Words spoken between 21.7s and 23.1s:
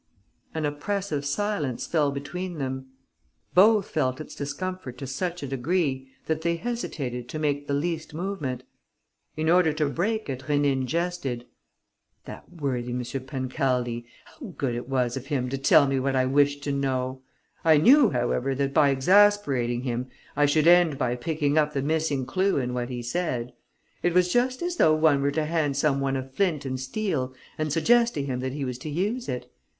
the missing clue in what he